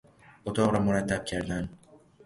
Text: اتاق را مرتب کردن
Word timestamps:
اتاق 0.45 0.71
را 0.73 0.79
مرتب 0.79 1.25
کردن 1.25 1.69